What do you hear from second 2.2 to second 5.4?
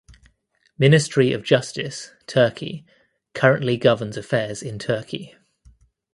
(Turkey) currently governs affairs in Turkey.